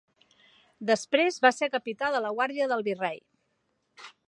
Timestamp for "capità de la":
1.75-2.33